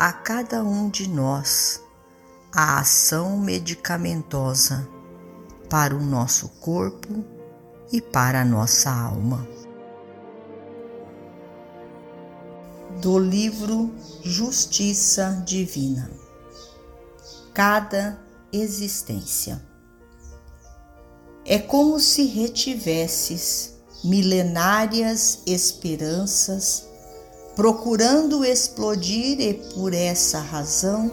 [0.00, 1.84] a cada um de nós
[2.50, 4.88] a ação medicamentosa
[5.68, 7.22] para o nosso corpo
[7.92, 9.46] e para a nossa alma.
[13.02, 16.10] Do livro Justiça Divina
[17.52, 18.18] Cada
[18.50, 19.62] existência.
[21.44, 26.88] É como se retivesses milenárias esperanças
[27.60, 31.12] procurando explodir e por essa razão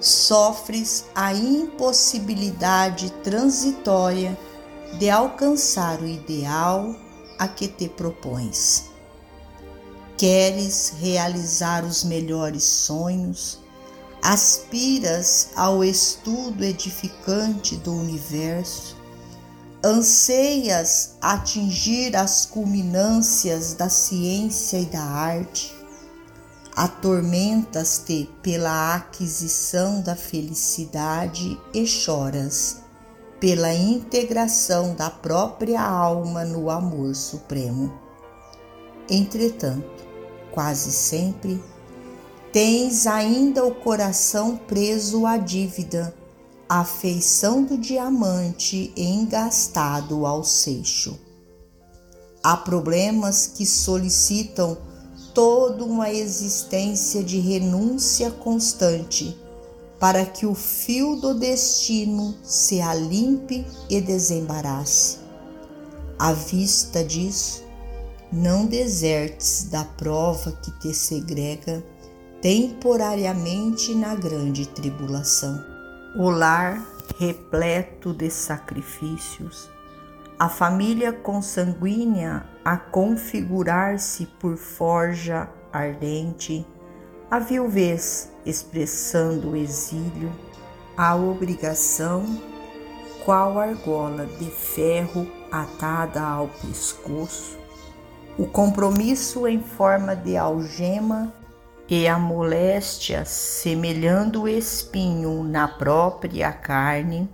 [0.00, 4.38] sofres a impossibilidade transitória
[4.98, 6.96] de alcançar o ideal
[7.38, 8.84] a que te propões.
[10.16, 13.58] Queres realizar os melhores sonhos,
[14.22, 18.95] aspiras ao estudo edificante do universo,
[19.84, 25.74] anseias atingir as culminâncias da ciência e da arte,
[26.74, 32.82] atormentas-te pela aquisição da felicidade e choras
[33.38, 37.92] pela integração da própria alma no amor supremo.
[39.10, 40.04] Entretanto,
[40.50, 41.62] quase sempre,
[42.50, 46.15] tens ainda o coração preso à dívida
[46.68, 51.16] a feição do diamante engastado ao seixo.
[52.42, 54.76] Há problemas que solicitam
[55.32, 59.36] toda uma existência de renúncia constante
[60.00, 65.18] para que o fio do destino se alimpe e desembarace.
[66.18, 67.62] À vista disso,
[68.32, 71.84] não desertes da prova que te segrega
[72.42, 75.75] temporariamente na grande tribulação
[76.18, 76.82] o lar
[77.18, 79.70] repleto de sacrifícios,
[80.38, 86.66] a família consanguínea a configurar-se por forja ardente,
[87.30, 90.32] a viuvez expressando o exílio,
[90.96, 92.24] a obrigação,
[93.22, 97.58] qual argola de ferro atada ao pescoço,
[98.38, 101.30] o compromisso em forma de algema
[101.88, 107.28] e a moléstia, semelhando espinho na própria carne,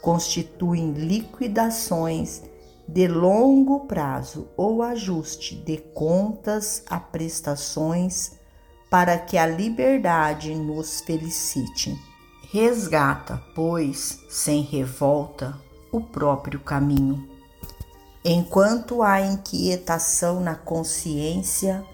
[0.00, 2.42] constituem liquidações
[2.88, 8.32] de longo prazo ou ajuste de contas a prestações
[8.90, 11.96] para que a liberdade nos felicite.
[12.50, 15.56] Resgata, pois, sem revolta,
[15.92, 17.28] o próprio caminho.
[18.24, 21.84] Enquanto há inquietação na consciência,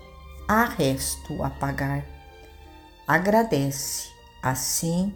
[0.49, 2.05] há resto a pagar.
[3.07, 4.09] Agradece,
[4.43, 5.15] assim,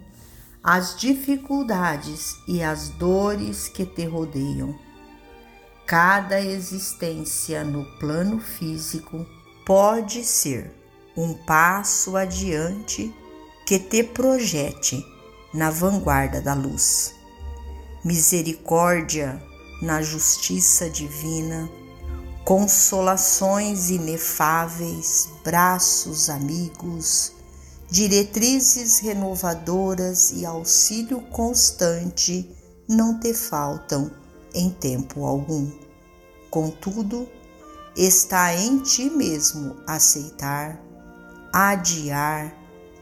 [0.63, 4.77] as dificuldades e as dores que te rodeiam.
[5.85, 9.25] Cada existência no plano físico
[9.65, 10.71] pode ser
[11.17, 13.13] um passo adiante
[13.65, 15.05] que te projete
[15.53, 17.13] na vanguarda da luz.
[18.05, 19.41] Misericórdia
[19.81, 21.69] na justiça divina
[22.43, 27.31] consolações inefáveis, braços amigos,
[27.89, 32.49] diretrizes renovadoras e auxílio constante
[32.87, 34.09] não te faltam
[34.53, 35.69] em tempo algum.
[36.49, 37.27] Contudo,
[37.95, 40.81] está em ti mesmo aceitar,
[41.53, 42.55] adiar,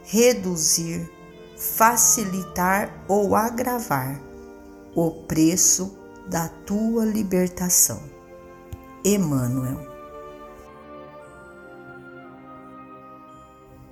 [0.04, 1.10] reduzir,
[1.56, 4.20] facilitar ou agravar
[4.94, 5.96] o preço
[6.28, 8.19] da tua libertação.
[9.04, 9.88] Emmanuel.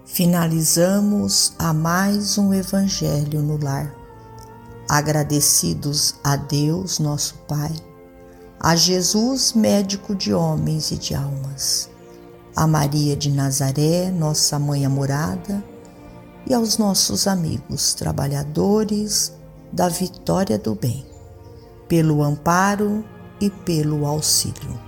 [0.05, 3.95] Finalizamos a mais um Evangelho no Lar,
[4.89, 7.73] agradecidos a Deus, nosso Pai,
[8.61, 11.89] a Jesus, médico de homens e de almas,
[12.55, 15.65] a Maria de Nazaré, nossa mãe amorada,
[16.47, 19.33] e aos nossos amigos trabalhadores
[19.73, 21.07] da vitória do bem,
[21.87, 23.05] pelo amparo
[23.41, 24.88] e pelo auxílio.